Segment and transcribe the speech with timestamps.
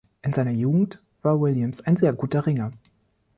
[0.23, 2.71] In seiner Jugend war Williams ein sehr guter Ringer.